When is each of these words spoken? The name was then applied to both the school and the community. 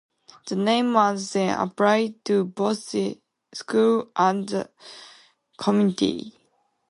The 0.47 0.55
name 0.55 0.93
was 0.95 1.33
then 1.33 1.59
applied 1.59 2.25
to 2.25 2.43
both 2.43 2.89
the 2.91 3.21
school 3.53 4.09
and 4.15 4.49
the 4.49 4.71
community. 5.59 6.33